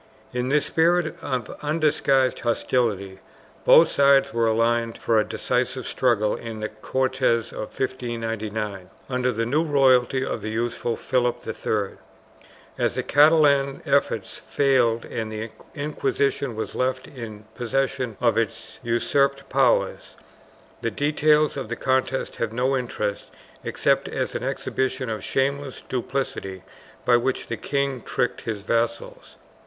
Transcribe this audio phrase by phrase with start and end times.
[0.33, 3.19] In this spirit of undisguised hostility
[3.65, 9.45] both sides were aligned for a decisive struggle in the Cortes of 1599, under the
[9.45, 11.97] new royalty of the youthful Philip III.
[12.79, 19.49] As the Catalan efforts failed and the Inquisition was left in possession of its usurped
[19.49, 20.15] powers,
[20.81, 23.25] the details of the contest have no interest
[23.63, 26.63] except as an exhibition of shameless duplicity,
[27.05, 29.37] by which the king tricked his vassals.